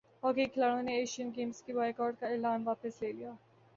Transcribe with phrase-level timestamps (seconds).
[0.23, 3.31] hockey کےکھلاڑیوں نے Asian Games کے بائیکاٹ کا اعلان واپس لے لیا